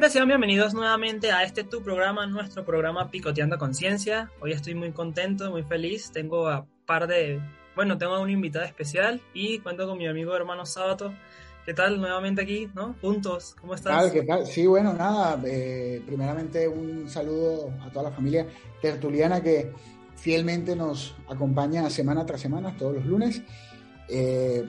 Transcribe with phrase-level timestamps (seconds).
[0.00, 0.18] tal gente?
[0.18, 4.30] Sean bienvenidos nuevamente a este tu programa, nuestro programa Picoteando Conciencia.
[4.40, 6.10] Hoy estoy muy contento, muy feliz.
[6.10, 7.38] Tengo a par de,
[7.76, 11.12] bueno, tengo a un invitado especial y cuento con mi amigo hermano Sábato.
[11.66, 12.94] ¿Qué tal nuevamente aquí, no?
[13.02, 14.10] Juntos, ¿cómo estás?
[14.10, 14.46] ¿Qué tal?
[14.46, 18.46] Sí, bueno, nada, eh, primeramente un saludo a toda la familia
[18.80, 19.70] tertuliana que
[20.16, 23.42] fielmente nos acompaña semana tras semana, todos los lunes.
[24.08, 24.64] Eh,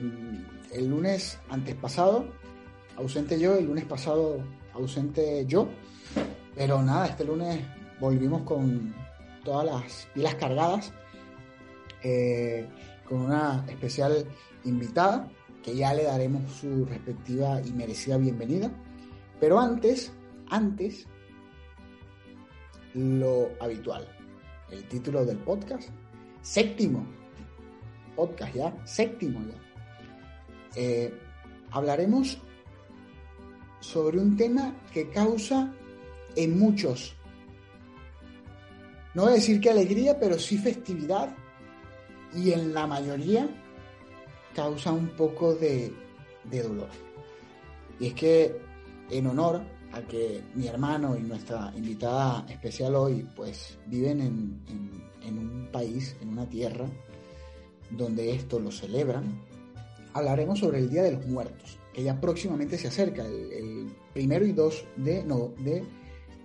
[0.72, 2.26] el lunes antes pasado,
[2.96, 5.68] ausente yo, el lunes pasado ausente yo,
[6.54, 7.60] pero nada, este lunes
[8.00, 8.94] volvimos con
[9.44, 10.92] todas las pilas cargadas,
[12.02, 12.68] eh,
[13.08, 14.26] con una especial
[14.64, 15.28] invitada
[15.62, 18.70] que ya le daremos su respectiva y merecida bienvenida.
[19.40, 20.12] Pero antes,
[20.48, 21.06] antes,
[22.94, 24.06] lo habitual,
[24.70, 25.88] el título del podcast,
[26.42, 27.06] séptimo
[28.16, 29.54] podcast ya, séptimo ya.
[30.76, 31.12] Eh,
[31.70, 32.38] hablaremos
[33.82, 35.70] sobre un tema que causa
[36.36, 37.14] en muchos,
[39.14, 41.34] no voy a decir que alegría, pero sí festividad
[42.34, 43.46] y en la mayoría
[44.54, 45.92] causa un poco de,
[46.50, 46.88] dolor.
[48.00, 48.56] Y es que
[49.10, 55.68] en honor a que mi hermano y nuestra invitada especial hoy pues viven en, un
[55.70, 56.86] país, en una tierra
[57.90, 59.24] donde esto lo celebran,
[60.14, 64.52] hablaremos sobre el Día de los Muertos, que ya próximamente se acerca, el, primero y
[64.52, 65.84] dos de, no, de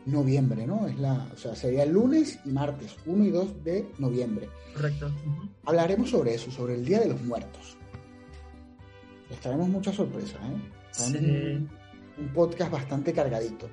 [0.06, 0.88] noviembre, ¿no?
[0.88, 4.50] Es la, o sea, sería el lunes y martes, 1 y 2 de noviembre.
[4.74, 5.12] Correcto.
[5.66, 7.78] Hablaremos sobre eso, sobre el Día de los Muertos.
[9.30, 10.72] Les traemos muchas sorpresas, ¿eh?
[10.92, 11.18] Sí.
[11.18, 11.70] Un,
[12.34, 13.70] podcast bastante cargadito.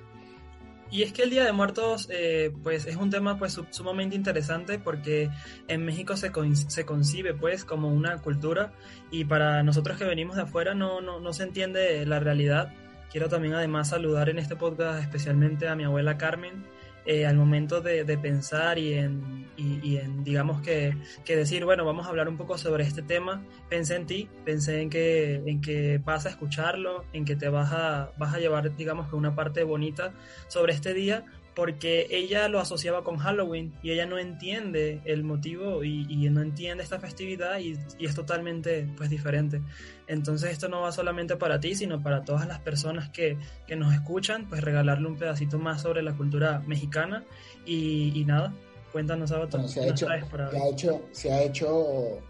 [0.91, 4.79] Y es que el Día de Muertos, eh, pues es un tema pues sumamente interesante
[4.79, 5.31] porque
[5.67, 6.31] en México se,
[6.69, 8.73] se concibe pues como una cultura
[9.11, 12.73] y para nosotros que venimos de afuera no, no, no se entiende la realidad.
[13.11, 16.65] Quiero también además saludar en este podcast especialmente a mi abuela Carmen,
[17.07, 22.07] eh, al momento de, pensar y en, y, en digamos que, que, decir, bueno, vamos
[22.07, 26.01] a hablar un poco sobre este tema, pensé en ti, pensé en que, en que
[26.27, 30.15] a escucharlo, en que te vas a, vas a llevar, digamos que una parte bonita
[30.49, 35.85] sobre este día, porque ella lo asociaba con Halloween y ella no entiende el motivo
[35.85, 39.63] y, no entiende esta festividad y, es totalmente pues diferente.
[40.07, 43.39] Entonces esto no va solamente para ti, sino para todas las personas que,
[43.77, 47.25] nos escuchan, pues regalarle un pedacito más sobre la cultura mexicana
[47.65, 48.53] y, nada,
[48.93, 49.51] cuéntanos algo.
[49.69, 52.21] se, ha hecho, se, ha hecho, se ha hecho,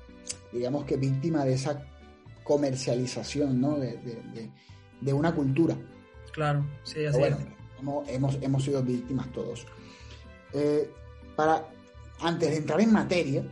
[0.53, 1.83] digamos que víctima de esa
[2.43, 3.79] comercialización ¿no?
[3.79, 5.77] de, una cultura.
[6.33, 7.37] Claro, sí, así es
[8.07, 9.67] hemos, hemos sido víctimas todos.
[10.53, 10.91] Eh,
[11.37, 11.67] para,
[12.21, 13.45] antes de entrar en materia,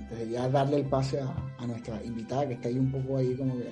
[0.00, 3.34] antes de ya darle el pase a, nuestra invitada, que está ahí un poco ahí
[3.34, 3.70] como que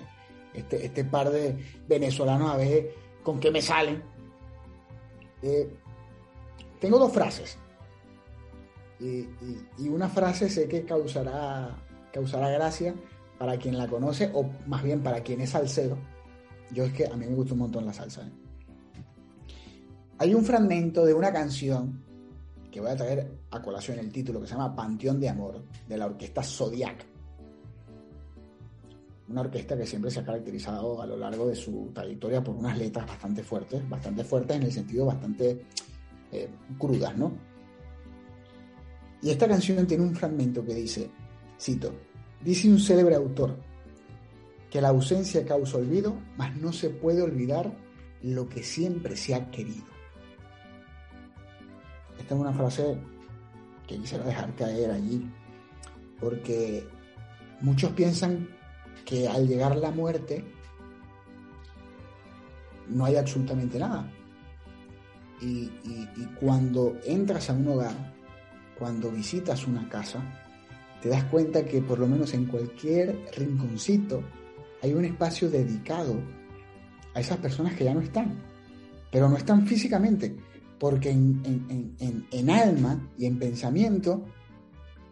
[0.55, 1.57] este, este par de
[1.89, 4.03] venezolanos a ver con qué me salen.
[5.43, 5.69] Eh,
[6.81, 7.59] tengo dos frases.
[8.99, 9.29] Y,
[9.79, 11.77] y, una frase sé que causará,
[12.13, 12.95] causará gracia
[13.39, 15.99] para quien la conoce, o más bien para quien es salsero.
[16.73, 18.23] Yo es que a mí me gusta un montón la salsa.
[18.23, 18.46] ¿eh?
[20.19, 22.03] Hay un fragmento de una canción
[22.71, 25.99] que voy a traer a colación el título, que se llama Panteón de Amor, de
[25.99, 27.05] la orquesta Zodiac.
[29.29, 32.79] Una orquesta que siempre se ha caracterizado a lo largo de su trayectoria por unas
[32.79, 35.67] letras bastante fuertes, bastante fuertes en el sentido bastante
[36.33, 36.49] eh,
[36.79, 37.33] crudas, ¿no?
[39.21, 41.11] Y esta canción tiene un fragmento que dice,
[41.61, 41.93] cito,
[42.43, 43.57] dice un célebre autor,
[44.71, 47.77] que la ausencia causa olvido, mas no se puede olvidar
[48.23, 49.96] lo que siempre se ha querido.
[52.19, 52.99] Esta es una frase
[53.87, 55.31] que quisiera dejar caer allí,
[56.21, 56.87] porque
[57.61, 58.49] muchos piensan
[59.05, 60.45] que al llegar la muerte
[62.89, 64.11] no hay absolutamente nada.
[65.41, 65.71] Y,
[66.41, 68.15] cuando entras a un hogar,
[68.79, 70.23] cuando visitas una casa,
[71.03, 74.23] te das cuenta que por lo menos en cualquier rinconcito
[74.83, 76.17] hay un espacio dedicado
[77.15, 78.39] a esas personas que ya no están,
[79.11, 80.37] pero no están físicamente,
[80.79, 84.25] porque en, alma y en pensamiento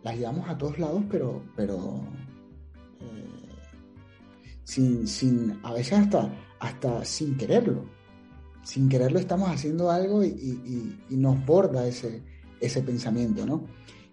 [0.02, 2.00] las llevamos a todos lados, pero, pero
[3.00, 3.56] eh,
[4.64, 6.30] sin, sin, a veces hasta,
[6.60, 7.84] hasta sin quererlo.
[8.62, 12.22] Sin quererlo estamos haciendo algo y, nos borda ese,
[12.60, 13.64] ese pensamiento, ¿no?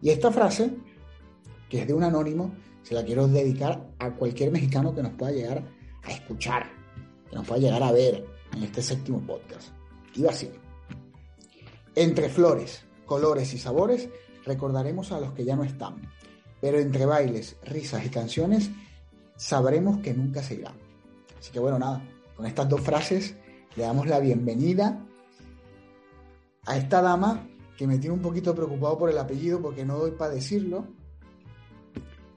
[0.02, 0.74] Y esta frase,
[1.70, 2.54] que es de un anónimo,
[2.84, 5.64] se la quiero dedicar a cualquier mexicano que nos pueda llegar
[6.04, 6.66] a escuchar,
[7.30, 8.26] que nos pueda llegar a ver
[8.56, 9.70] en este séptimo podcast.
[10.16, 10.50] Iba así.
[11.96, 14.10] Entre flores, colores y sabores
[14.46, 16.02] recordaremos a los que ya no están,
[16.62, 18.70] pero entre bailes, risas y canciones
[19.36, 20.76] sabremos que nunca se irán.
[21.38, 22.02] Así que bueno, nada,
[22.36, 23.36] con estas dos frases
[23.76, 25.06] le damos la bienvenida
[26.66, 27.48] a esta dama
[27.78, 30.88] que me tiene un poquito preocupado por el apellido porque no doy para decirlo.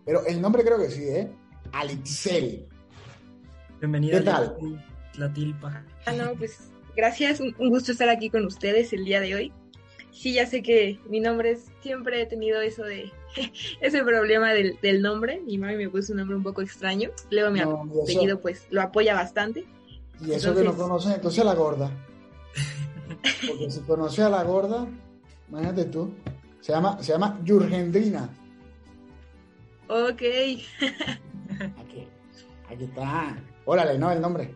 [0.04, 1.30] Pero el nombre creo que sí, ¿eh?
[1.72, 2.66] Alixel.
[3.78, 4.18] Bienvenida.
[4.18, 4.56] ¿Qué tal?
[5.16, 5.84] La tilpa.
[6.06, 9.52] Ah, no, pues gracias, un gusto estar aquí con ustedes el día de hoy.
[10.14, 13.12] Sí, ya sé que mi nombre es, siempre he tenido eso de,
[13.80, 15.40] ese problema del, del, nombre.
[15.40, 17.10] Mi mami me puso un nombre un poco extraño.
[17.30, 19.66] Luego mi no, apellido pues lo apoya bastante.
[20.20, 20.56] Y eso entonces...
[20.56, 21.90] que no conoces, entonces la gorda.
[23.46, 24.86] Porque si conoce a la gorda,
[25.48, 26.12] imagínate tú,
[26.60, 28.28] se llama, se llama Yurgendrina.
[29.88, 30.22] Ok.
[31.78, 32.08] aquí,
[32.70, 33.36] aquí está.
[33.64, 34.12] Órale, ¿no?
[34.12, 34.54] El nombre.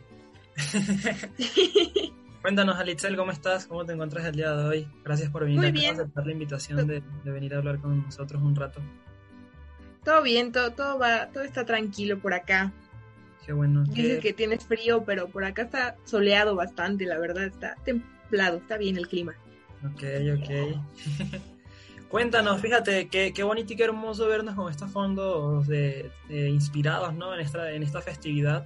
[2.48, 3.66] Cuéntanos, Alitzel, ¿cómo estás?
[3.66, 4.88] ¿Cómo te encuentras el día de hoy?
[5.04, 8.40] Gracias por venir Muy a aceptar la invitación de, de, venir a hablar con nosotros
[8.40, 8.80] un rato.
[10.02, 12.72] Todo bien, todo, todo va, todo está tranquilo por acá.
[13.44, 13.84] Qué bueno.
[13.84, 14.28] Dices ¿Qué...
[14.28, 18.96] que tienes frío, pero por acá está soleado bastante, la verdad, está templado, está bien
[18.96, 19.34] el clima.
[19.84, 20.04] Ok,
[20.38, 21.48] ok.
[22.08, 27.14] Cuéntanos, fíjate, qué, qué, bonito y qué hermoso vernos con estos fondos de, de inspirados
[27.14, 27.34] ¿no?
[27.34, 28.64] en, esta, en esta festividad.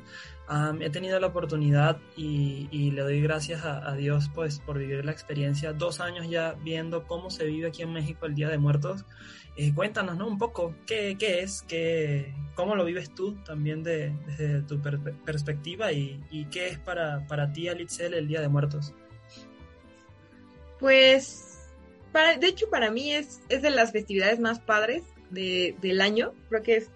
[0.49, 4.79] Um, he tenido la oportunidad y, y le doy gracias a, a, Dios pues, por
[4.79, 5.73] vivir la experiencia.
[5.73, 9.05] Dos años ya viendo cómo se vive aquí en México el Día de Muertos.
[9.57, 10.29] Eh, cuéntanos ¿no?
[10.29, 14.99] un poco qué, qué es, qué, cómo lo vives tú también de, desde tu per
[14.99, 18.95] perspectiva y, y, qué es para, para ti, Alitzel, el Día de Muertos.
[20.79, 21.52] Pues,
[22.13, 26.33] para, de hecho, para mí es, es de las festividades más padres de, del año.
[26.49, 26.91] Creo que es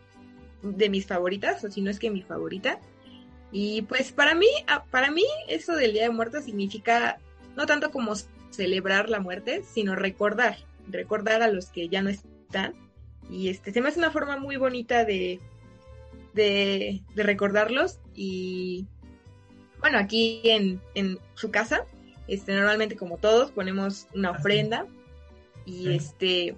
[0.62, 2.80] de mis favoritas, o si no es que mi favorita.
[3.52, 4.48] Y pues para mí,
[4.90, 7.18] para mí eso del Día de Muertos significa
[7.56, 8.14] no tanto como
[8.50, 10.58] celebrar la muerte, sino recordar,
[10.88, 12.74] recordar a los que ya no están.
[13.30, 15.40] Y este se me hace una forma muy bonita de,
[16.34, 17.98] de, de recordarlos.
[18.14, 18.86] Y
[19.80, 21.84] bueno, aquí en, en su casa,
[22.28, 24.86] este, normalmente como todos, ponemos una ofrenda.
[25.66, 26.56] Y este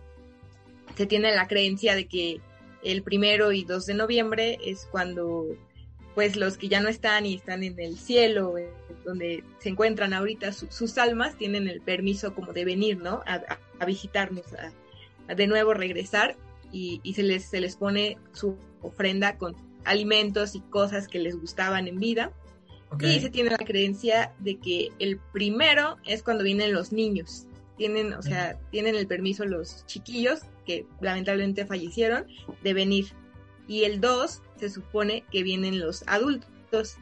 [0.97, 2.41] se tiene la creencia de que
[2.83, 5.47] el primero y 2 de noviembre es cuando
[6.15, 8.55] pues los que ya no están y están en el cielo,
[9.05, 13.23] donde se encuentran ahorita su, sus almas, tienen el permiso como de venir, ¿no?
[13.25, 14.73] A, a, a visitarnos, a,
[15.29, 16.37] a, de nuevo regresar
[16.73, 21.37] y, y, se, les, se les pone su ofrenda con alimentos y cosas que les
[21.37, 22.33] gustaban en vida.
[22.91, 23.17] Okay.
[23.17, 27.47] Y se tiene la creencia de que el primero es cuando vienen los niños.
[27.79, 32.27] Tienen, o sea, tienen el permiso los chiquillos que lamentablemente fallecieron
[32.63, 33.07] de venir
[33.67, 36.97] y el 2 se supone que vienen los adultos.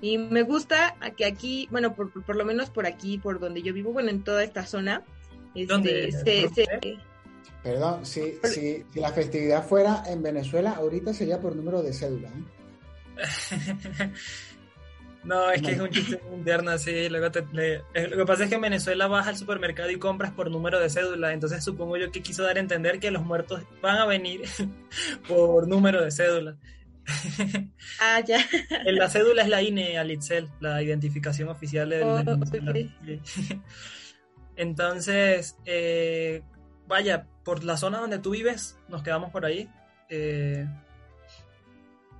[0.00, 3.72] Y me gusta que aquí, bueno, por, por, lo menos por aquí, por donde yo
[3.72, 5.04] vivo, bueno, en toda esta zona,
[5.54, 6.66] este, se, se,
[7.62, 12.28] Perdón, si, si, si, la festividad fuera en Venezuela, ahorita sería por número de cédula.
[12.28, 12.32] ¿eh?
[15.24, 17.08] no, es que es un chiste interno, sí.
[17.08, 20.32] Luego te, le, lo que pasa es que en Venezuela vas al supermercado y compras
[20.32, 21.32] por número de cédula.
[21.32, 24.42] Entonces supongo yo que quiso dar a entender que los muertos van a venir
[25.28, 26.56] por número de cédula.
[28.00, 28.38] Ah, ya.
[28.84, 32.04] En la cédula es la INE, Alitzel, la identificación oficial del.
[32.04, 32.92] Oh, okay.
[34.56, 36.42] Entonces, eh,
[36.86, 39.68] vaya, por la zona donde tú vives, nos quedamos por ahí.
[40.08, 40.68] Eh...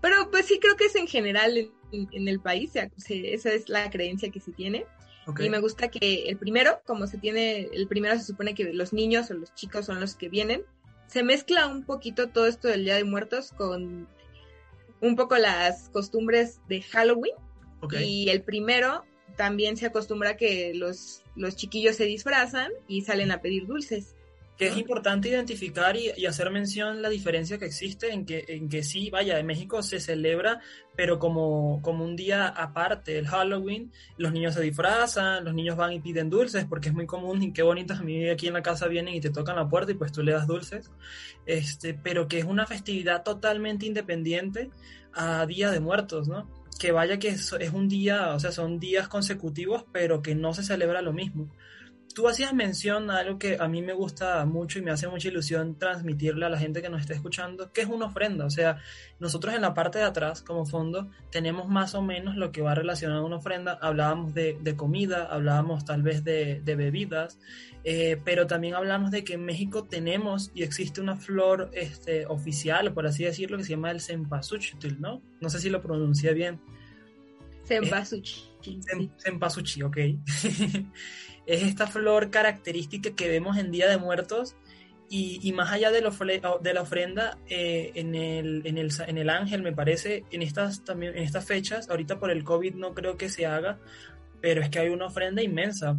[0.03, 3.71] Pero pues sí, creo que es en general en, en el país, se, esa es
[3.71, 4.85] la creencia que se tiene.
[5.27, 5.47] Okay.
[5.47, 8.93] Y me gusta que el primero, como se tiene, el primero se supone que los
[8.93, 10.65] niños o los chicos son los que vienen,
[11.07, 14.09] se mezcla un poquito todo esto del Día de Muertos con
[15.01, 17.35] un poco las costumbres de Halloween.
[17.81, 18.05] Okay.
[18.05, 19.05] Y el primero
[19.37, 24.17] también se acostumbra que los, los chiquillos se disfrazan y salen a pedir dulces.
[24.63, 28.69] Que es importante identificar y, y, hacer mención la diferencia que existe en que, en
[28.69, 30.61] que sí, vaya, en México se celebra,
[30.95, 35.93] pero como, como un día aparte, el Halloween, los niños se disfrazan, los niños van
[35.93, 38.63] y piden dulces, porque es muy común y qué bonito, a mí aquí en la
[38.63, 40.91] casa vienen y te tocan la puerta y pues tú le das dulces,
[41.47, 44.71] este, pero que es una festividad totalmente independiente
[45.13, 46.49] a Día de Muertos, ¿no?
[46.79, 50.55] Que vaya que es, es un día, o sea, son días consecutivos, pero que no
[50.55, 51.49] se celebra lo mismo
[52.15, 55.29] tú hacías mención a algo que a mí me gusta mucho y me hace mucha
[55.29, 58.45] ilusión transmitirle a la gente que nos está escuchando, que es una ofrenda.
[58.45, 58.79] O sea,
[59.19, 62.75] nosotros en la parte de atrás, como fondo, tenemos más o menos lo que va
[62.75, 63.79] relacionado a una ofrenda.
[63.81, 67.39] Hablábamos de, de comida, hablábamos tal vez de, de bebidas,
[67.85, 72.93] eh, pero también hablamos de que en México tenemos y existe una flor este, oficial,
[72.93, 75.23] por así decirlo, que se llama el cempasúchil, ¿no?
[75.41, 76.61] No sé si lo pronuncié bien.
[77.65, 78.52] Cempasúchil.
[79.19, 79.97] Cempasúchil, ok.
[81.47, 84.57] es esta flor característica que vemos en Día de Muertos
[85.09, 86.11] y, y más allá de, lo,
[86.59, 90.85] de la ofrenda eh, en, el, en, el, en, el, ángel me parece en estas
[90.85, 93.79] también en estas fechas ahorita por el COVID no creo que se haga
[94.41, 95.99] pero es que hay una ofrenda inmensa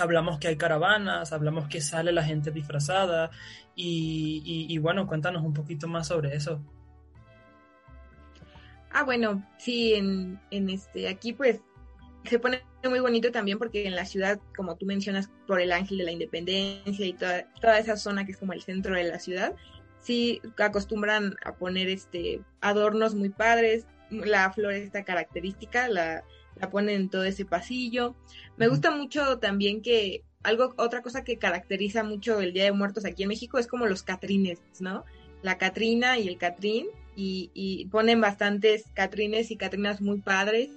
[0.00, 3.30] hablamos que hay caravanas, hablamos que sale la gente disfrazada
[3.74, 6.60] y, y, bueno, cuéntanos un poquito más sobre eso.
[8.92, 11.60] Ah, bueno, sí, en, en este, aquí pues
[12.24, 15.98] se pone muy bonito también porque en la ciudad, como tú mencionas, por el Ángel
[15.98, 19.18] de la Independencia y toda, toda esa zona que es como el centro de la
[19.18, 19.54] ciudad,
[20.00, 26.24] sí acostumbran a poner este adornos muy padres, la flor esta característica la,
[26.56, 28.16] la ponen en todo ese pasillo.
[28.56, 33.04] Me gusta mucho también que algo, otra cosa que caracteriza mucho el Día de Muertos
[33.04, 35.04] aquí en México es como los catrines, ¿no?
[35.42, 36.86] La Catrina y el Catrín,
[37.16, 40.70] y, y ponen bastantes catrines y catrinas muy padres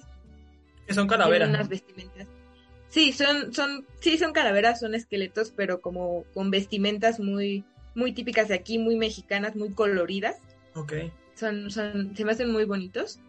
[0.87, 1.69] que son calaveras.
[1.69, 2.27] vestimentas.
[2.89, 7.63] Sí, son, son, sí, son calaveras, son esqueletos, pero como con vestimentas muy,
[7.95, 10.37] muy típicas de aquí, muy mexicanas, muy coloridas.
[10.75, 10.93] Ok.
[11.33, 13.19] Son, son, se me hacen muy bonitos.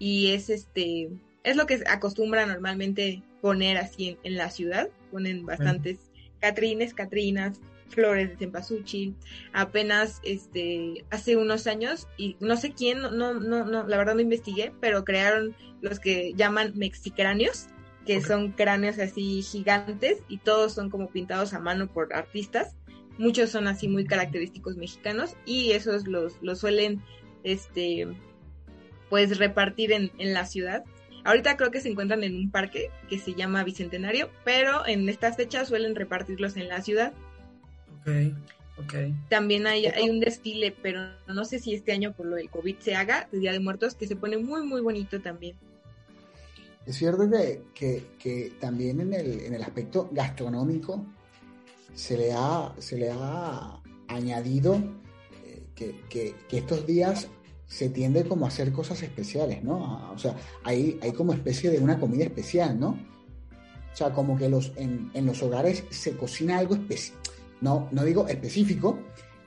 [0.00, 1.10] Y es este,
[1.44, 4.88] es lo que acostumbra normalmente poner así en, la ciudad.
[5.12, 5.98] Ponen bastantes
[6.40, 9.16] catrines, catrinas, flores de cempasúchil.
[9.52, 14.20] Apenas este hace unos años y no sé quién, no no no, la verdad no
[14.20, 17.66] investigué, pero crearon los que llaman mexicráneos,
[18.06, 22.74] que son cráneos así gigantes y todos son como pintados a mano por artistas.
[23.18, 27.02] Muchos son así muy característicos mexicanos y esos los, los suelen
[27.42, 28.06] este
[29.10, 30.84] pues repartir en, en la ciudad.
[31.24, 35.36] Ahorita creo que se encuentran en un parque que se llama Bicentenario, pero en estas
[35.36, 37.12] fechas suelen repartirlos en la ciudad
[38.80, 38.94] Ok,
[39.28, 42.76] También hay, hay un desfile, pero no sé si este año por lo del COVID
[42.78, 45.56] se haga, el Día de Muertos, que se pone muy, muy bonito también.
[46.86, 47.28] Es cierto
[47.74, 51.04] que, que, también en el, en el, aspecto gastronómico
[51.92, 54.76] se le ha, se le ha añadido
[55.44, 57.28] eh, que, que, estos días
[57.66, 60.12] se tiende como a hacer cosas especiales, ¿no?
[60.12, 62.90] O sea, hay, hay como especie de una comida especial, ¿no?
[63.92, 67.18] O sea, como que los, en, en los hogares se cocina algo especial
[67.60, 68.98] no, no digo específico,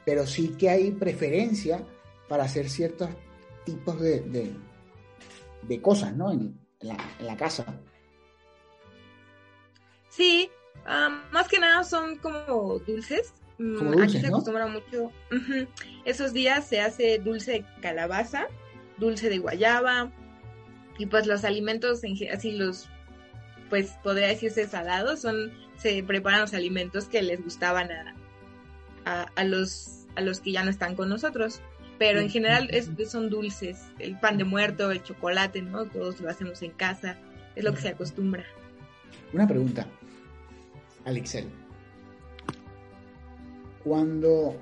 [0.06, 1.86] pero sí que hay preferencia
[2.28, 3.10] para hacer ciertos
[3.66, 4.54] tipos de,
[5.64, 6.32] de, cosas, ¿no?
[6.32, 7.66] En, la, casa.
[10.10, 10.50] Sí,
[11.32, 13.34] más que nada son como dulces.
[13.60, 15.12] Mm, aquí se acostumbra mucho.
[16.06, 18.48] Esos días se hace dulce de calabaza,
[18.98, 20.12] dulce de guayaba,
[20.98, 22.02] y pues los alimentos,
[22.32, 22.88] así los,
[23.70, 27.90] pues podría decirse salados, son se preparan los alimentos que les gustaban
[29.06, 31.62] a, a, los, a los que ya no están con nosotros.
[31.98, 35.86] Pero en general es, son dulces, el pan de muerto, el chocolate, ¿no?
[35.86, 37.18] Todos lo hacemos en casa,
[37.56, 38.44] es lo que se acostumbra.
[39.34, 39.86] Una pregunta,
[41.06, 41.48] Alexel.
[43.84, 44.56] Cuando,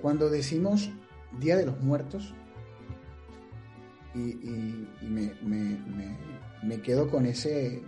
[0.00, 0.90] cuando decimos
[1.40, 2.34] Día de los Muertos,
[4.14, 6.16] y, me, me
[6.82, 7.82] quedo con, ese,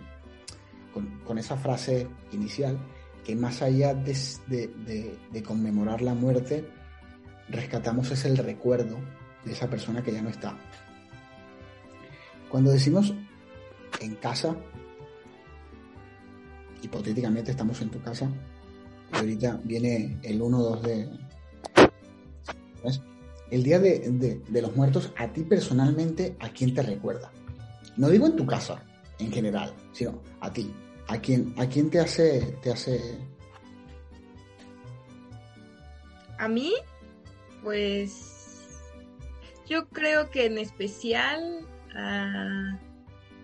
[1.25, 2.77] con, esa frase inicial,
[3.25, 6.67] que más allá de, conmemorar la muerte,
[7.49, 8.97] rescatamos es el recuerdo
[9.45, 10.57] de esa persona que ya no está.
[12.49, 13.13] Cuando decimos
[13.99, 14.55] en casa,
[16.81, 18.29] hipotéticamente estamos en tu casa,
[19.13, 21.09] y ahorita viene el 1-2 de...
[23.51, 27.33] El día de, de, los muertos, a ti personalmente, ¿a quién te recuerda?
[27.97, 28.83] No digo en tu casa,
[29.19, 30.73] en general, sino a ti.
[31.07, 33.17] ¿A quién, a quién te hace, te hace?
[36.37, 36.73] A mí,
[37.63, 38.79] pues,
[39.67, 42.77] yo creo que en especial a,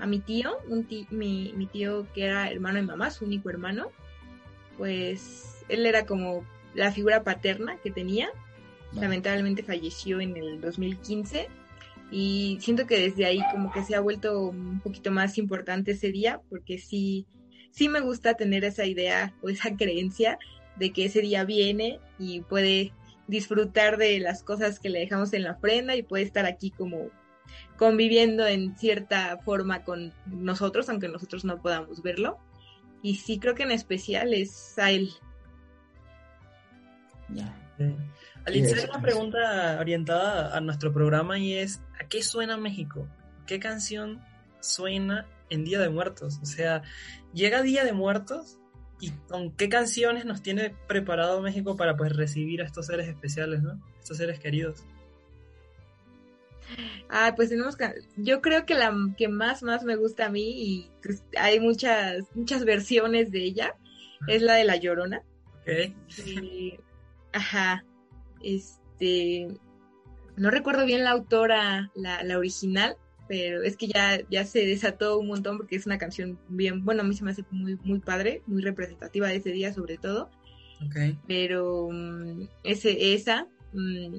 [0.05, 3.91] mi tío, un mi, mi tío que era hermano de mamá, su único hermano,
[4.77, 8.29] pues él era como la figura paterna que tenía.
[8.93, 11.49] Lamentablemente falleció en el 2015
[12.11, 16.11] y siento que desde ahí como que se ha vuelto un poquito más importante ese
[16.11, 17.25] día porque sí,
[17.71, 20.37] sí me gusta tener esa idea o esa creencia
[20.77, 22.93] de que ese día viene y puede
[23.27, 27.09] disfrutar de las cosas que le dejamos en la ofrenda y puede estar aquí como
[27.77, 32.37] conviviendo en cierta forma con nosotros, aunque nosotros no podamos verlo.
[33.01, 35.09] Y sí creo que en especial es a él.
[37.29, 37.55] Ya.
[38.47, 43.05] Alicia, una pregunta orientada a nuestro programa y es, ¿a qué suena México?
[43.45, 44.21] ¿Qué canción
[44.61, 46.39] suena en Día de Muertos?
[46.41, 46.81] O sea,
[47.33, 48.57] llega Día de Muertos
[49.01, 53.61] y con qué canciones nos tiene preparado México para pues recibir a estos seres especiales,
[53.61, 53.81] ¿no?
[53.99, 54.85] Estos seres queridos.
[57.09, 60.53] Ah, pues tenemos que, yo creo que la que más más me gusta a mí
[60.55, 63.75] y pues, hay muchas muchas versiones de ella
[64.27, 65.21] es la de la Llorona.
[65.61, 65.93] Ok.
[67.33, 67.83] ajá.
[68.43, 69.47] Este,
[70.35, 72.95] no recuerdo bien la autora, la, original,
[73.27, 77.01] pero es que ya, ya se desató un montón porque es una canción bien, bueno,
[77.01, 80.29] a mí se me hace muy, muy padre, muy representativa de ese día sobre todo.
[80.89, 81.17] Okay.
[81.27, 84.17] Pero mm, ese, esa, mm,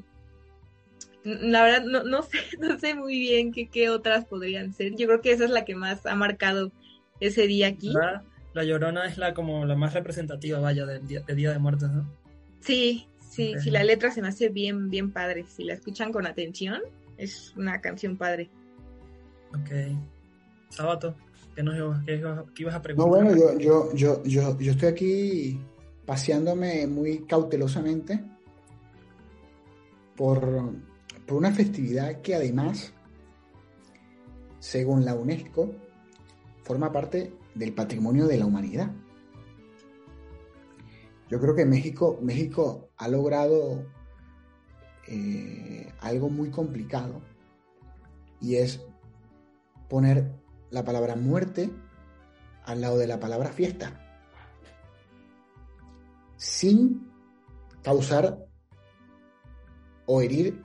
[1.25, 4.95] la verdad no, no, sé, no sé muy bien qué, qué otras podrían ser.
[4.97, 6.73] Yo creo que esa es la que más ha marcado
[7.21, 7.93] ese día aquí.
[7.93, 12.13] La, Llorona es la como la más representativa, vaya, del día, día de Muertos, ¿no?
[12.61, 13.07] Sí,
[13.39, 15.45] sí, sí, la letra se me hace bien, bien padre.
[15.47, 16.81] Si la escuchan con atención,
[17.17, 18.51] es una canción padre.
[19.51, 19.71] Ok.
[20.71, 21.15] Sábato,
[21.55, 22.23] ¿qué, nos, qué,
[22.59, 22.97] ibas a preguntar?
[22.97, 25.61] No, bueno, yo, yo, yo, yo, yo estoy aquí
[26.05, 28.21] paseándome muy cautelosamente
[30.17, 30.73] por,
[31.27, 32.93] por una festividad que además,
[34.59, 35.71] según la UNESCO,
[36.65, 38.91] forma parte del patrimonio de la humanidad.
[41.29, 43.85] Yo creo que México, México ha logrado
[45.07, 47.21] eh, algo muy complicado
[48.41, 48.81] y es
[49.89, 50.31] poner
[50.71, 51.71] la palabra muerte
[52.65, 53.93] al lado de la palabra fiesta,
[56.37, 57.11] sin
[57.83, 58.47] causar
[60.07, 60.63] o herir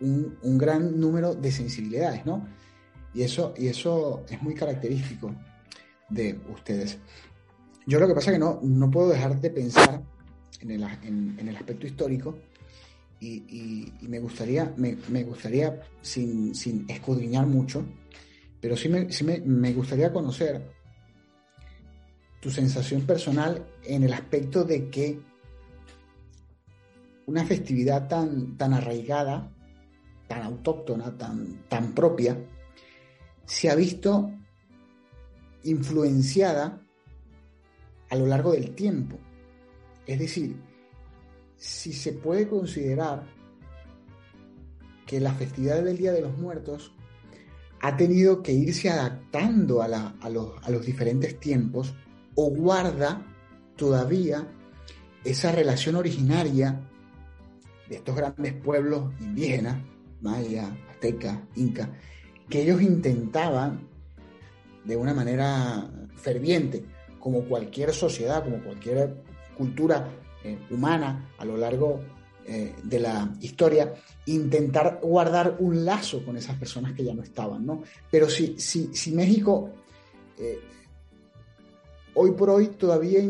[0.00, 2.46] un, un, gran número de sensibilidades, ¿no?
[3.14, 5.34] Y eso, y eso es muy característico
[6.08, 6.98] de ustedes.
[7.86, 10.02] Yo lo que pasa es que no, no puedo dejar de pensar
[10.60, 12.36] en el, en, el aspecto histórico
[13.20, 17.84] y, me gustaría, me, me gustaría sin, sin, escudriñar mucho,
[18.60, 20.60] pero sí, me, sí me, me gustaría conocer
[22.40, 25.20] tu sensación personal en el aspecto de que
[27.26, 29.52] una festividad tan, tan arraigada,
[30.26, 32.36] tan autóctona, tan, tan propia,
[33.44, 34.30] se ha visto
[35.62, 36.85] influenciada
[38.16, 39.18] a lo largo del tiempo.
[40.06, 40.56] Es decir,
[41.56, 43.24] si se puede considerar
[45.06, 46.92] que la festividad del Día de los Muertos
[47.80, 49.88] ha tenido que irse adaptando a,
[50.28, 51.94] los, diferentes tiempos
[52.34, 53.24] o guarda
[53.76, 54.48] todavía
[55.24, 56.80] esa relación originaria
[57.88, 59.76] de estos grandes pueblos indígenas,
[60.20, 61.90] maya, azteca, inca,
[62.48, 63.88] que ellos intentaban
[64.84, 66.84] de una manera ferviente,
[67.26, 69.16] como cualquier sociedad, como cualquier
[69.58, 70.08] cultura
[70.44, 71.98] eh, humana a lo largo
[72.46, 73.94] eh, de la historia,
[74.26, 77.82] intentar guardar un lazo con esas personas que ya no estaban, ¿no?
[78.12, 79.70] Pero si, si, si México
[80.38, 80.60] eh,
[82.14, 83.24] hoy por hoy todavía,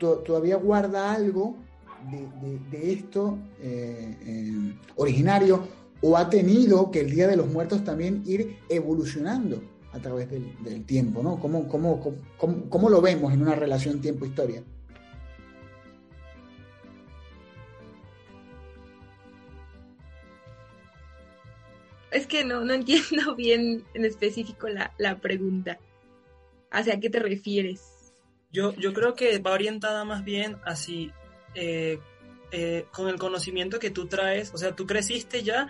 [0.00, 1.54] todavía guarda algo
[2.72, 3.38] de, esto
[4.96, 5.68] originario
[6.00, 9.62] o ha tenido que el Día de los Muertos también ir evolucionando
[9.94, 11.38] a través del, tiempo, ¿no?
[11.38, 14.62] ¿Cómo, cómo, cómo, lo vemos en una relación tiempo-historia?
[22.10, 25.78] Es que no, no entiendo bien en específico la, la pregunta.
[26.72, 28.12] ¿Hacia qué te refieres?
[28.52, 31.12] Yo, yo creo que va orientada más bien así,
[31.54, 32.00] eh,
[32.50, 35.68] eh, con el conocimiento que tú traes, o sea, tú creciste ya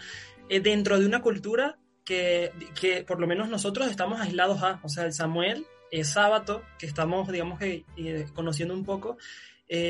[0.49, 4.89] eh, dentro de una cultura que, que, por lo menos nosotros estamos aislados a, o
[4.89, 9.17] sea, el Samuel, el sábado, que estamos, digamos que, eh, conociendo un poco,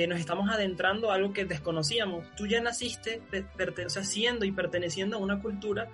[0.09, 2.25] nos estamos adentrando a algo que desconocíamos.
[2.37, 3.21] Tú ya naciste
[3.85, 5.91] o sea, siendo y perteneciendo a una cultura,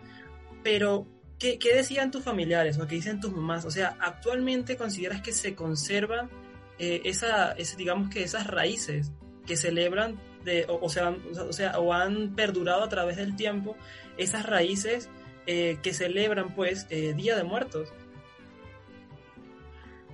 [0.62, 1.08] pero
[1.40, 3.64] ¿qué, ¿qué, decían tus familiares o qué dicen tus mamás?
[3.64, 6.30] O sea, actualmente consideras que se conservan
[6.78, 9.12] esa, ese, digamos que esas raíces
[9.46, 10.20] que celebran
[10.68, 11.14] o, sea,
[11.48, 13.76] o, sea, o han perdurado a través del tiempo
[14.16, 15.10] esas raíces
[15.46, 17.92] eh, que celebran pues eh, Día de Muertos.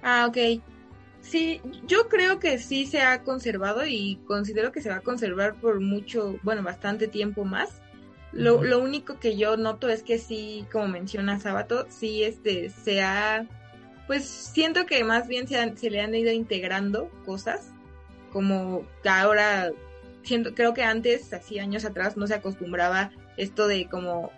[0.02, 0.62] Ah, ok.
[1.20, 5.56] Sí, yo creo que sí se ha conservado y considero que se va a conservar
[5.56, 7.80] por mucho, bueno, bastante tiempo más.
[8.32, 13.02] Lo, lo único que yo noto es que sí, como menciona Sábato, sí este, se
[13.02, 13.46] ha,
[14.06, 17.72] pues siento que más bien se, se le han ido integrando cosas,
[18.32, 19.72] como que ahora
[20.54, 24.30] creo que antes, así años atrás, no se acostumbraba esto de como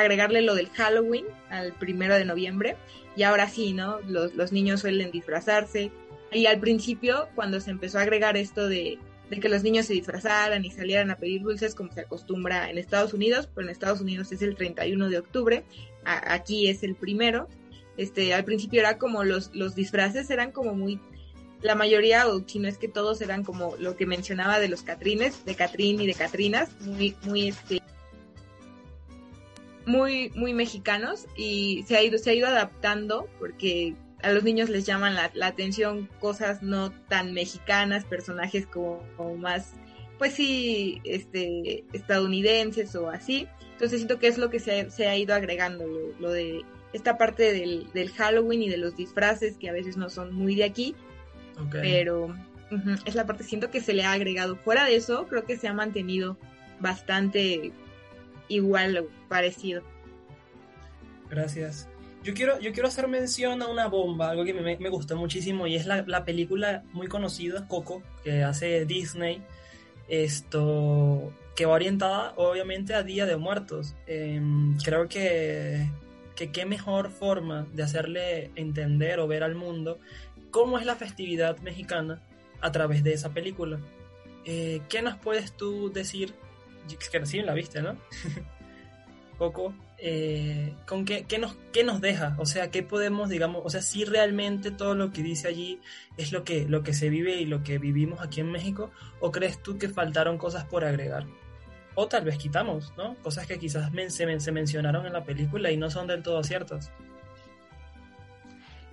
[0.00, 2.76] agregarle lo del Halloween al primero de noviembre
[3.16, 3.98] y ahora sí, ¿no?
[4.06, 5.90] Los, niños suelen disfrazarse
[6.32, 8.98] y al principio cuando se empezó a agregar esto de,
[9.30, 13.14] que los niños se disfrazaran y salieran a pedir dulces como se acostumbra en Estados
[13.14, 15.64] Unidos, pero en Estados Unidos es el 31 de octubre,
[16.04, 17.48] aquí es el primero,
[17.96, 21.00] este, al principio era como los, los disfraces eran como muy
[21.62, 24.82] la mayoría, o si no es que todos eran como lo que mencionaba de los
[24.82, 27.80] Catrines, de Catrín y de Catrinas, muy, muy este
[29.86, 34.68] muy, muy mexicanos y se ha ido, se ha ido adaptando porque a los niños
[34.68, 39.02] les llaman la, atención cosas no tan mexicanas, personajes como,
[39.38, 39.74] más
[40.18, 43.46] pues sí, este, estadounidenses o así.
[43.72, 45.84] Entonces siento que es lo que se ha, ido agregando,
[46.18, 50.08] lo, de esta parte del, del, Halloween y de los disfraces que a veces no
[50.08, 50.96] son muy de aquí,
[51.70, 52.34] pero
[53.04, 54.56] es la parte, siento que se le ha agregado.
[54.56, 56.38] Fuera de eso, creo que se ha mantenido
[56.80, 57.72] bastante
[58.48, 59.82] igual parecido.
[61.30, 61.88] Gracias.
[62.22, 65.66] Yo quiero, yo quiero hacer mención a una bomba, algo que me, me gustó muchísimo,
[65.66, 69.42] y es la, la, película muy conocida, Coco, que hace Disney,
[70.08, 73.96] esto que va orientada obviamente a Día de Muertos.
[74.06, 75.88] Em, creo que,
[76.36, 79.98] que qué mejor forma de hacerle entender o ver al mundo
[80.50, 82.22] cómo es la festividad mexicana
[82.60, 83.80] a través de esa película.
[84.44, 86.34] Eh, ¿Qué nos puedes tú decir?
[87.10, 87.96] Que recién la viste, ¿no?
[89.38, 92.34] Coco, eh, ¿con qué, qué, nos, qué nos deja?
[92.38, 95.80] O sea, ¿qué podemos, digamos, o sea, si realmente todo lo que dice allí
[96.16, 98.90] es lo que, lo que se vive y lo que vivimos aquí en México?
[99.20, 101.26] ¿O crees tú que faltaron cosas por agregar?
[101.94, 103.14] O tal vez quitamos, ¿no?
[103.22, 106.90] Cosas que quizás se, se mencionaron en la película y no son del todo ciertas.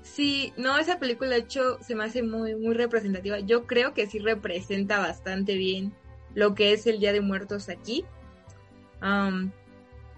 [0.04, 3.40] Sí, no, esa película de hecho se me hace muy, muy representativa.
[3.40, 5.94] Yo creo que sí representa bastante bien
[6.34, 8.06] lo que es el Día de Muertos aquí.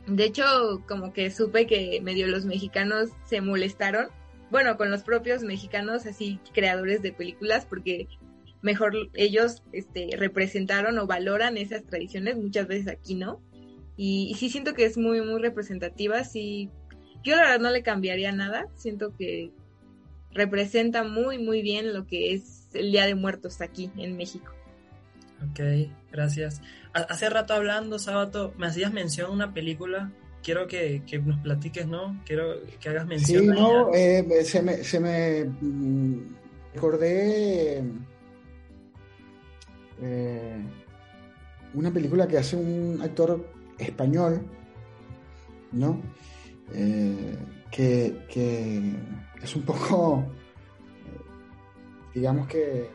[0.08, 4.08] de hecho, como que supe que medio los mexicanos se molestaron,
[4.52, 8.08] bueno, con los propios mexicanos, así creadores de películas, porque
[8.62, 13.42] mejor ellos este, representaron o valoran esas tradiciones, muchas veces aquí no.
[13.98, 16.70] Y, y sí siento que es muy, muy representativa, sí.
[17.24, 19.52] Yo la verdad no le cambiaría nada, siento que
[20.32, 24.52] representa muy, muy bien lo que es el Día de Muertos aquí en México.
[25.52, 25.60] Ok,
[26.12, 26.62] gracias.
[26.94, 30.12] Hace rato hablando, Sábato, me hacías mención a una película.
[30.42, 32.22] Quiero que, nos platiques, ¿no?
[32.26, 33.44] Quiero que hagas mención.
[33.44, 36.36] Sí, no, eh, se me, se me mm,
[36.74, 37.84] recordé
[40.02, 40.64] eh,
[41.74, 43.46] una película que hace un actor
[43.78, 44.42] español,
[45.72, 46.02] ¿no?
[46.74, 47.38] Eh,
[47.72, 48.96] que,
[49.42, 50.26] es un poco,
[52.14, 52.90] digamos que,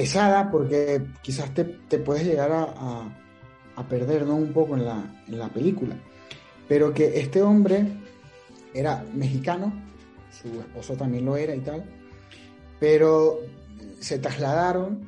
[0.00, 1.64] pesada porque quizás te,
[1.98, 3.16] puedes llegar a,
[3.86, 5.94] perder un poco en la, en la película.
[6.66, 7.86] Pero que este hombre
[8.72, 9.70] era mexicano,
[10.30, 11.84] su esposo también lo era y tal,
[12.78, 13.40] pero
[13.98, 15.04] se trasladaron,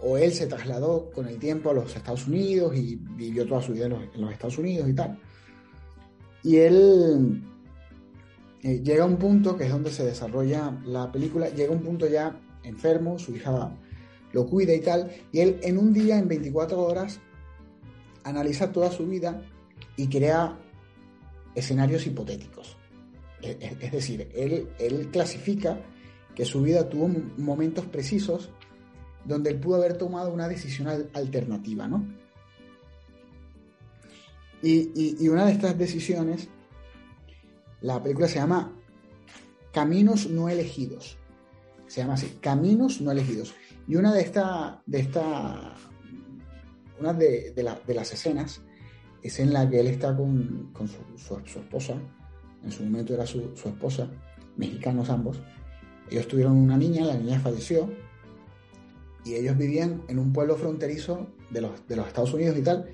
[0.00, 3.72] o él se trasladó con el tiempo a los Estados Unidos y vivió toda su
[3.72, 5.20] vida en los Estados Unidos y tal.
[6.42, 7.44] Y él
[8.62, 11.82] eh, llega a un punto, que es donde se desarrolla la película, llega a un
[11.82, 13.72] punto ya enfermo, su hija
[14.32, 17.20] lo cuida y tal, y él en un día, en 24 horas,
[18.24, 19.42] analiza toda su vida
[19.96, 20.58] y crea
[21.54, 22.76] escenarios hipotéticos.
[23.40, 25.80] Es, decir, él, él clasifica
[26.34, 28.50] que su vida tuvo momentos precisos
[29.24, 32.06] donde él pudo haber tomado una decisión alternativa, ¿no?
[34.62, 36.48] Y, una de estas decisiones,
[37.80, 38.72] la película se llama
[39.72, 41.18] Caminos no elegidos.
[41.92, 43.54] Se llama así, Caminos no elegidos.
[43.86, 45.74] Y una de estas, de esta,
[46.98, 47.52] una de,
[47.88, 48.62] las escenas
[49.22, 50.72] es en la que él está con,
[51.18, 51.96] su, esposa,
[52.64, 54.08] en su momento era su, esposa,
[54.56, 55.42] mexicanos ambos.
[56.10, 57.92] Ellos tuvieron una niña, la niña falleció,
[59.26, 62.88] y ellos vivían en un pueblo fronterizo de los, de los Estados Unidos y tal.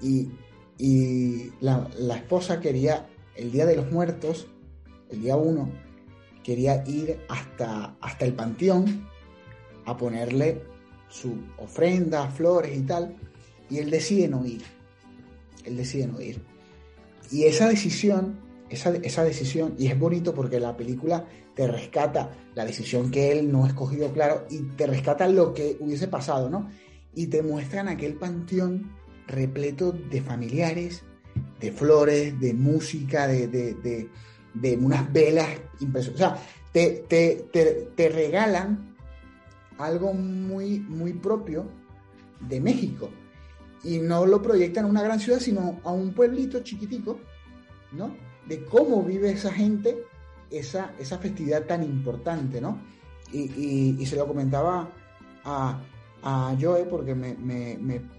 [0.00, 0.30] y,
[0.78, 4.46] y la, esposa quería, el día de los muertos,
[5.10, 5.89] el día 1,
[6.42, 9.08] quería ir hasta, hasta el panteón
[9.84, 10.62] a ponerle
[11.08, 13.16] su ofrenda, flores y tal,
[13.68, 14.62] y él decide no ir.
[15.64, 16.40] Él decide no ir.
[17.30, 22.64] Y esa decisión, esa, esa decisión, y es bonito porque la película te rescata la
[22.64, 26.70] decisión que él no ha escogido claro y te rescata lo que hubiese pasado, ¿no?
[27.14, 28.92] Y te muestran aquel panteón
[29.26, 31.02] repleto de familiares,
[31.60, 34.08] de flores, de música, de,
[34.78, 35.48] unas velas
[35.80, 36.14] impresionantes.
[36.14, 38.96] O sea, te, regalan
[39.78, 41.66] algo muy, muy propio
[42.40, 43.10] de México.
[43.82, 47.18] Y no lo proyectan a una gran ciudad, sino a un pueblito chiquitico,
[47.92, 48.14] ¿no?
[48.46, 50.04] De cómo vive esa gente
[50.50, 52.78] esa, esa festividad tan importante, ¿no?
[53.32, 54.90] Y, se lo comentaba
[55.44, 55.80] a,
[56.22, 57.36] a Joe porque me,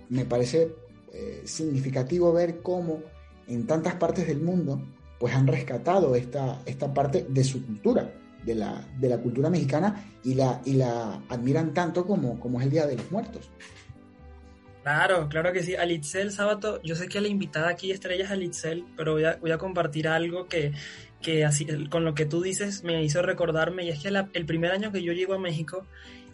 [0.09, 0.73] me parece
[1.13, 3.03] eh, significativo ver cómo
[3.45, 4.81] en tantas partes del mundo
[5.21, 8.11] pues han rescatado esta, esta parte de su cultura,
[8.43, 12.65] de la, de la cultura mexicana y la, y la admiran tanto como, como es
[12.65, 13.51] el Día de los Muertos.
[14.81, 15.75] Claro, claro que sí.
[15.75, 19.51] Alitzel Sábato, yo sé que la invitada aquí estrella es Alitzel, pero voy a, voy
[19.51, 20.71] a compartir algo que,
[21.21, 24.71] que así, con lo que tú dices me hizo recordarme, y es que el primer
[24.71, 25.85] año que yo llego a México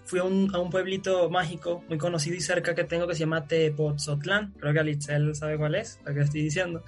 [0.05, 3.19] fui a un, a un, pueblito mágico muy conocido y cerca que tengo que se
[3.19, 6.85] llama Tepoztlán, creo que Alitzel sabe cuál es, lo que estoy diciendo.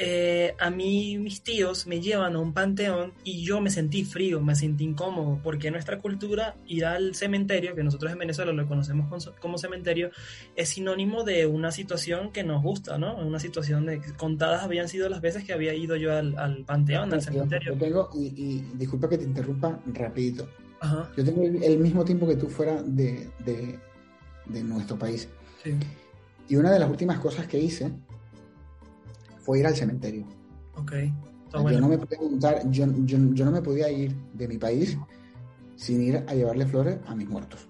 [0.00, 4.40] Eh, a mí mis tíos me llevan a un panteón y yo me sentí frío,
[4.40, 9.32] me sentí incómodo, porque nuestra cultura ir al cementerio, que nosotros en Venezuela lo conocemos
[9.40, 10.12] como cementerio,
[10.54, 13.16] es sinónimo de una situación que nos gusta, ¿no?
[13.16, 17.12] Una situación de contadas habían sido las veces que había ido yo al, al panteón,
[17.12, 17.72] al cementerio.
[17.72, 20.48] Yo tengo, y, y, disculpa que te interrumpa rapidito,
[21.16, 23.76] yo tengo el, mismo tiempo que tú fuera de, de,
[24.46, 25.28] de nuestro país.
[25.64, 25.72] Sí.
[26.48, 27.90] Y una de las últimas cosas que hice
[29.48, 30.26] fue ir al cementerio.
[30.74, 30.92] Ok.
[31.54, 32.18] yo, no me podía
[32.68, 34.98] yo, yo, no me podía ir de mi país
[35.74, 37.66] sin ir a llevarle flores a mis muertos.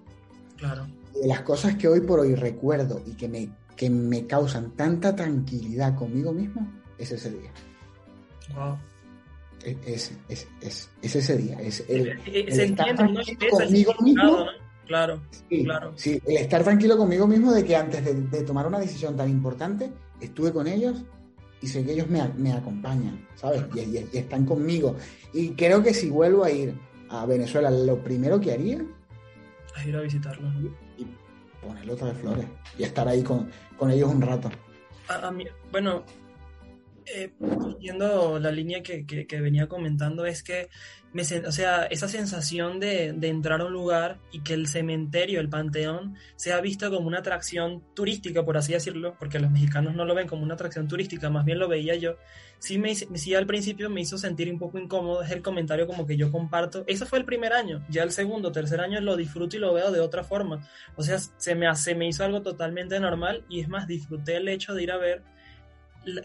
[0.57, 0.87] Claro.
[1.13, 5.15] de las cosas que hoy por hoy recuerdo y que me, que me causan tanta
[5.15, 7.51] tranquilidad conmigo mismo, es ese día.
[8.53, 8.77] Wow.
[9.63, 11.61] Es, es, es, es ese día.
[11.61, 12.19] Es el,
[12.51, 13.21] Se entiende, ¿no?
[13.57, 14.47] conmigo mismo.
[14.85, 15.93] Claro, sí, claro.
[15.95, 19.29] Sí, el estar tranquilo conmigo mismo de que antes de, de, tomar una decisión tan
[19.29, 21.05] importante, estuve con ellos
[21.61, 23.63] y sé que ellos me, me acompañan, ¿sabes?
[23.75, 24.95] Y, están conmigo.
[25.33, 26.73] Y creo que si vuelvo a ir
[27.09, 28.81] a Venezuela, lo primero que haría
[29.77, 30.53] es ir a visitarlos.
[30.97, 31.07] Y
[31.61, 32.45] ponerle otra de flores
[32.77, 34.49] y estar ahí con, con ellos un rato.
[35.07, 36.03] A, mí, bueno,
[37.13, 37.33] eh,
[38.39, 39.05] la línea que,
[39.41, 40.69] venía comentando, es que
[41.45, 45.49] o sea, esa sensación de, de, entrar a un lugar y que el cementerio, el
[45.49, 50.13] panteón, sea visto como una atracción turística, por así decirlo, porque los mexicanos no lo
[50.13, 52.17] ven como una atracción turística, más bien lo veía yo,
[52.59, 56.05] sí, me, sí al principio me hizo sentir un poco incómodo, es el comentario como
[56.05, 59.57] que yo comparto, eso fue el primer año, ya el segundo, tercer año lo disfruto
[59.57, 62.99] y lo veo de otra forma, o sea, se me, se me hizo algo totalmente
[62.99, 65.23] normal y es más, disfruté el hecho de ir a ver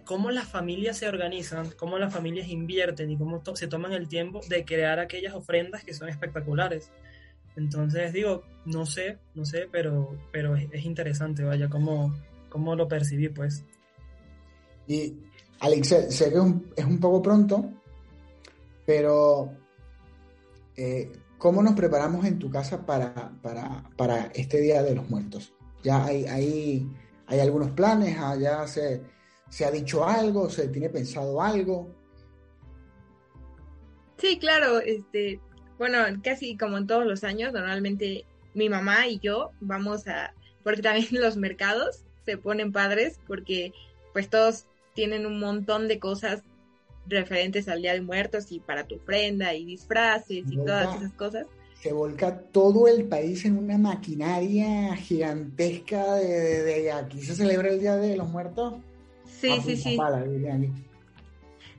[0.05, 4.41] cómo las familias se organizan, cómo las familias invierten y cómo se toman el tiempo
[4.49, 6.91] de crear aquellas ofrendas que son espectaculares.
[7.57, 12.15] Entonces digo, no sé, no sé, pero, pero es, interesante, vaya, cómo,
[12.49, 13.65] cómo lo percibí, pues.
[14.87, 15.17] Y
[15.61, 16.39] Alex, sé, que
[16.77, 17.71] es un, poco pronto,
[18.85, 19.53] pero
[20.77, 25.55] eh, ¿cómo nos preparamos en tu casa para, para, para, este Día de los Muertos?
[25.85, 26.89] ¿Ya hay, hay,
[27.27, 28.17] hay algunos planes?
[28.41, 29.03] ¿Ya se,
[29.55, 30.51] ¿Se ha dicho algo?
[30.51, 31.89] ¿Se tiene pensado algo?
[34.19, 35.39] Sí, claro, este,
[35.79, 40.83] bueno, casi como en todos los años, normalmente mi mamá y yo vamos a, porque
[40.83, 43.73] también los mercados se ponen padres, porque
[44.13, 46.43] pues todos tienen un montón de cosas
[47.07, 51.47] referentes al Día de Muertos y para tu ofrenda y disfraces y todas esas cosas.
[51.81, 57.95] Se volca todo el país en una maquinaria gigantesca de aquí se celebra el Día
[57.95, 58.75] de los Muertos.
[59.45, 59.99] Sí, sí, sí.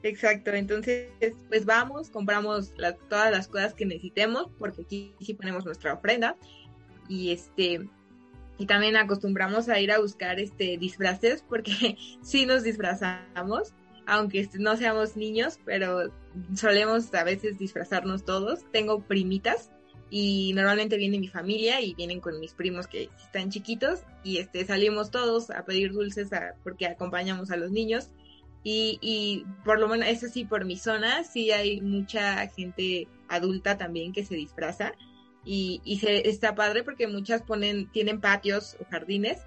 [0.04, 1.10] Exacto, entonces
[1.50, 2.74] pues vamos, compramos
[3.10, 6.36] todas las cosas que necesitemos, porque aquí sí ponemos nuestra ofrenda.
[7.08, 7.88] Y este,
[8.58, 13.74] y también acostumbramos a ir a buscar este disfraces, porque sí nos disfrazamos,
[14.06, 16.12] aunque este, no seamos niños, pero
[16.54, 18.64] solemos a veces disfrazarnos todos.
[18.72, 19.72] Tengo primitas
[20.18, 24.64] y normalmente viene mi familia y vienen con mis primos que están chiquitos y este
[24.64, 26.30] salimos todos a pedir dulces
[26.64, 28.12] porque acompañamos a los niños.
[28.64, 33.78] Y, y por lo menos eso sí por mi zona sí hay mucha gente adulta
[33.78, 34.94] también que se disfraza.
[35.44, 39.40] Y, y se, está padre porque muchas ponen tienen patios o jardines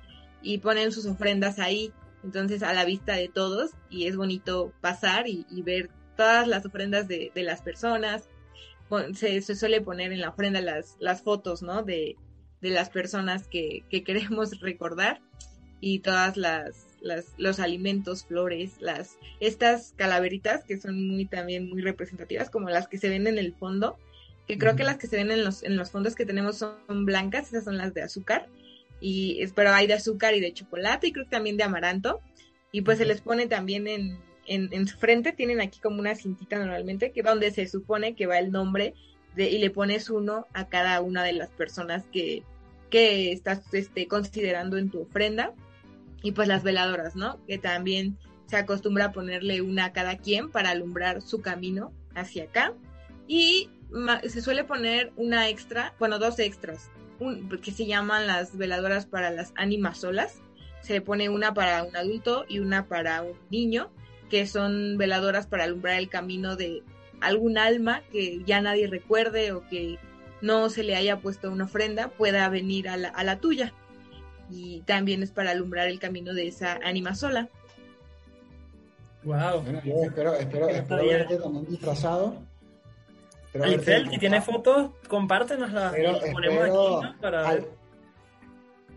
[0.43, 1.95] y ponen sus ofrendas ahí.
[2.23, 6.67] Entonces a la vista de todos y es bonito pasar y, y ver todas las
[6.67, 8.29] ofrendas de, de las personas
[9.15, 11.83] se, suele poner en la ofrenda las, las fotos, ¿no?
[11.83, 12.17] De,
[12.61, 15.21] de las personas que, que, queremos recordar
[15.81, 21.83] y todas las, las, los alimentos, flores, las, estas calaveritas que son muy también muy
[21.83, 23.97] representativas, como las que se ven en el fondo,
[24.47, 27.05] que creo que las que se ven en los, en los fondos que tenemos son
[27.05, 28.49] blancas, esas son las de azúcar,
[29.01, 32.21] y pero hay de azúcar y de chocolate y creo que también de amaranto,
[32.73, 34.19] y pues se les pone también en,
[34.49, 38.39] en, su frente tienen aquí como una cintita normalmente, que donde se supone que va
[38.39, 38.95] el nombre
[39.37, 42.43] y le pones uno a cada una de las personas que,
[42.91, 45.53] que estás este, considerando en tu ofrenda.
[46.23, 47.39] Y pues las veladoras, ¿no?
[47.47, 52.45] Que también se acostumbra a ponerle una a cada quien para alumbrar su camino hacia
[52.45, 52.75] acá.
[53.29, 53.71] Y
[54.27, 56.91] se suele poner una extra, bueno, dos extras,
[57.63, 60.43] que se llaman las veladoras para las ánimas solas.
[60.81, 63.91] Se pone una para un adulto y una para un niño
[64.29, 66.83] que son veladoras para alumbrar el camino de
[67.21, 69.99] algún alma que ya nadie recuerde o que
[70.41, 73.73] no se le haya puesto una ofrenda pueda venir a la, a la tuya.
[74.51, 77.49] Y también es para alumbrar el camino de esa ánima sola.
[79.25, 79.65] Wow.
[80.05, 82.49] espero, espero, espero verte también disfrazado
[83.55, 87.59] Alixel, si tienes fotos, compártenoslas y ponemos aquí para...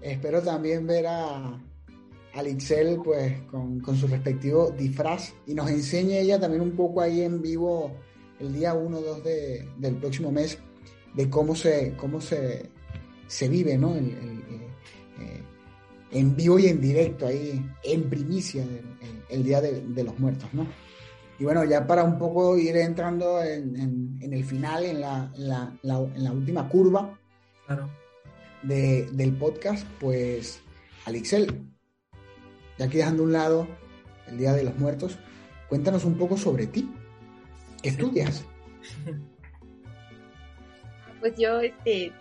[0.02, 1.60] espero también ver a
[2.34, 7.42] Alixel pues con, su respectivo disfraz y nos enseñe ella también un poco ahí en
[7.42, 7.92] vivo
[8.40, 9.24] el día 1 o 2
[9.78, 10.58] del próximo mes
[11.14, 12.70] de cómo se, cómo se,
[13.28, 13.96] se vive, ¿no?
[13.96, 15.44] Eh,
[16.12, 18.66] en vivo y en directo, ahí en primicia,
[19.30, 20.68] el, Día de, los Muertos, ¿no?
[21.40, 26.32] Y bueno, ya para un poco ir entrando en, el final, en la, en la,
[26.32, 27.18] última curva
[28.64, 30.60] del podcast, pues,
[31.06, 31.71] Alixel,
[32.82, 33.68] ya que dejando a un lado
[34.26, 35.20] el Día de los Muertos,
[35.70, 36.90] cuéntanos un poco sobre ti.
[37.82, 38.44] ¿Qué estudias?
[41.20, 42.12] Pues yo este,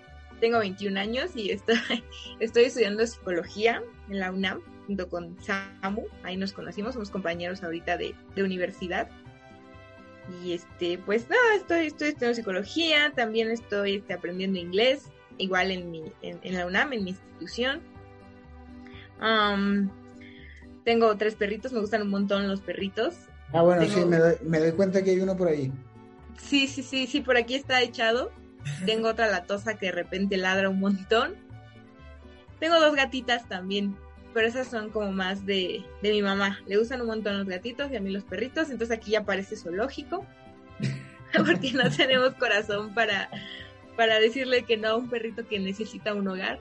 [0.42, 1.78] tengo 21 años y estoy,
[2.38, 6.04] estoy estudiando psicología en la UNAM junto con Samu.
[6.22, 9.08] Ahí nos conocimos, somos compañeros ahorita de, universidad.
[10.44, 15.90] Y este, pues nada, estoy, estoy estudiando psicología, también estoy este, aprendiendo inglés, igual en,
[15.90, 17.80] mi, en, la UNAM, en mi institución.
[20.84, 23.14] Tengo tres perritos, me gustan un montón los perritos.
[23.52, 25.72] Ah, bueno, sí, me doy, me doy cuenta que hay uno por ahí.
[26.38, 28.32] Sí, sí, sí, sí, por aquí está echado.
[28.86, 31.34] Tengo otra latosa que de repente ladra un montón.
[32.58, 33.96] Tengo dos gatitas también,
[34.34, 36.60] pero esas son como más de, de mi mamá.
[36.66, 39.56] Le gustan un montón los gatitos y a mí los perritos, entonces aquí ya parece
[39.56, 40.26] zoológico,
[41.36, 43.30] porque no tenemos corazón para,
[43.96, 46.60] para decirle que no a un perrito que necesita un hogar.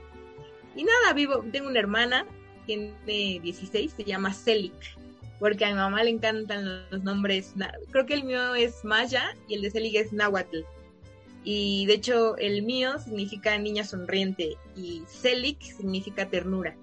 [0.76, 2.26] Y nada, vivo, tengo una hermana,
[2.70, 4.96] tiene 16, se llama Celic,
[5.40, 7.54] porque a mi mamá le encantan los, nombres.
[7.92, 10.60] Creo que el mío es Maya y el de Celic es Nahuatl.
[11.44, 16.76] Y de hecho, el mío significa niña sonriente y Celik significa ternura.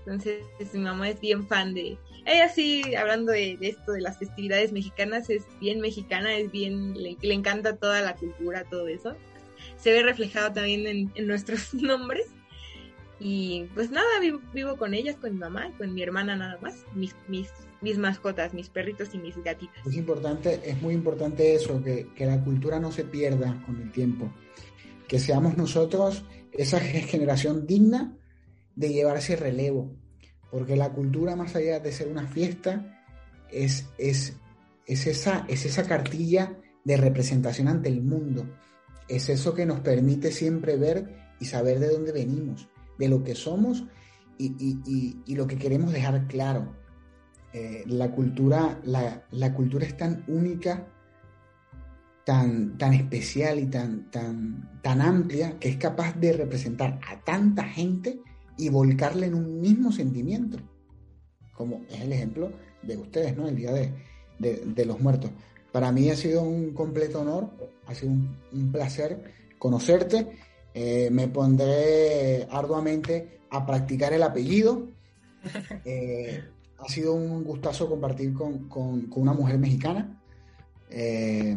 [0.00, 1.96] Entonces, mi mamá es bien fan de.
[2.26, 6.94] Ella sí, hablando de, esto de las festividades mexicanas, es bien mexicana, es bien.
[6.94, 9.14] Le, encanta toda la cultura, todo eso.
[9.76, 12.26] Se ve reflejado también en, nuestros nombres.
[13.20, 14.08] Y pues nada,
[14.52, 16.74] vivo, con ellas, con mi mamá, con mi hermana nada más.
[16.94, 17.48] Mis, mis
[17.80, 19.86] mis mascotas, mis perritos y mis gatitas.
[19.86, 24.32] Es importante, es muy importante eso, que, la cultura no se pierda con el tiempo,
[25.08, 28.16] que seamos nosotros esa generación digna
[28.76, 29.90] de llevar ese relevo,
[30.50, 32.98] porque la cultura más allá de ser una fiesta
[33.50, 34.34] es, es,
[34.86, 38.46] es, esa, es esa cartilla de representación ante el mundo,
[39.08, 42.68] es eso que nos permite siempre ver y saber de dónde venimos,
[43.00, 43.84] de lo que somos
[44.38, 44.78] y,
[45.26, 46.80] y lo que queremos dejar claro
[47.52, 50.86] eh, la, cultura, la, cultura es tan única,
[52.24, 57.64] tan, tan especial y tan, tan, tan amplia que es capaz de representar a tanta
[57.64, 58.20] gente
[58.56, 60.58] y volcarle en un mismo sentimiento,
[61.54, 63.48] como es el ejemplo de ustedes, ¿no?
[63.48, 65.32] El Día de, los Muertos.
[65.72, 67.50] Para mí ha sido un completo honor,
[67.86, 69.24] ha sido un, placer
[69.58, 70.38] conocerte.
[70.74, 74.88] Eh, me pondré arduamente a practicar el apellido.
[75.86, 76.44] Eh,
[76.76, 78.68] ha sido un gustazo compartir con,
[79.14, 80.20] una mujer mexicana,
[80.90, 81.56] eh,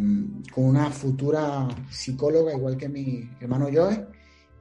[0.53, 4.07] con una futura psicóloga igual que mi hermano Joe.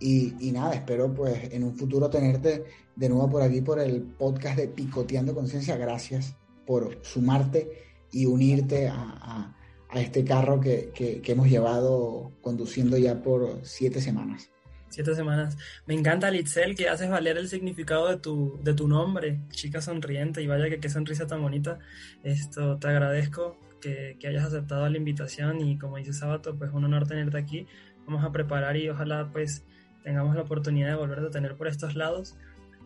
[0.00, 2.64] Y, nada, espero pues en un futuro tenerte
[2.96, 5.76] de nuevo por aquí por el podcast de Picoteando Conciencia.
[5.76, 6.34] Gracias
[6.66, 7.70] por sumarte
[8.10, 9.56] y unirte a,
[10.00, 14.52] este carro que, que hemos llevado conduciendo ya por siete semanas
[14.92, 15.56] siete semanas.
[15.86, 20.42] Me encanta, Litzel, que haces valer el significado de tu, de tu nombre, chica sonriente,
[20.42, 21.78] y vaya que qué sonrisa tan bonita.
[22.22, 26.84] Esto, te agradezco que, que hayas aceptado la invitación y como dice Sábato, pues un
[26.84, 27.66] honor tenerte aquí.
[28.06, 29.64] Vamos a preparar y ojalá pues
[30.04, 32.36] tengamos la oportunidad de volverte a tener por estos lados.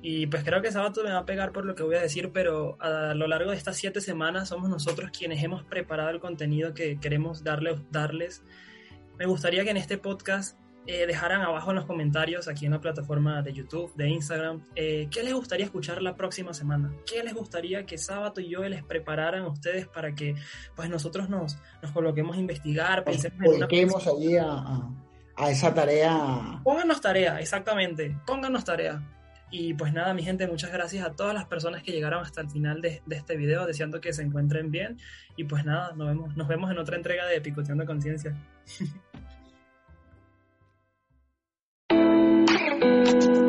[0.08, 2.30] Y pues creo que Sábato me va a pegar por lo que voy a decir,
[2.32, 6.74] pero a lo largo de estas siete semanas somos nosotros quienes hemos preparado el contenido
[6.74, 8.44] que queremos darle, darles.
[9.18, 12.80] Me gustaría que en este podcast eh, dejaran abajo en los comentarios aquí en la
[12.80, 17.34] plataforma de YouTube, de Instagram, eh, qué les gustaría escuchar la próxima semana, qué les
[17.34, 20.36] gustaría que Sábado y yo les prepararan a ustedes para que
[20.76, 24.88] pues nosotros nos, nos coloquemos a investigar, pensemos allí a,
[25.34, 26.60] a, esa tarea.
[26.62, 29.02] Pónganos tarea, exactamente, pónganos tarea.
[29.50, 32.50] Y pues nada, mi gente, muchas gracias a todas las personas que llegaron hasta el
[32.50, 34.98] final de, de, este video, deseando que se encuentren bien.
[35.36, 38.36] Y pues nada, nos vemos, nos vemos en otra entrega de Picoteando Conciencia.